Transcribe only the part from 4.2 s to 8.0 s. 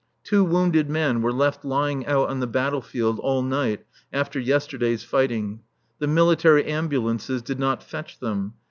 yesterday's fighting. The military ambulances did not